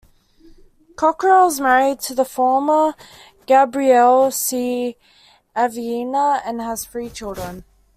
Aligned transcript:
Cockrell 0.95 1.47
is 1.49 1.61
married 1.61 1.99
to 1.99 2.15
the 2.15 2.25
former 2.25 2.95
Gabrielle 3.45 4.31
C. 4.31 4.97
Avina 5.55 6.41
and 6.43 6.59
has 6.59 6.83
three 6.85 7.07
children. 7.11 7.65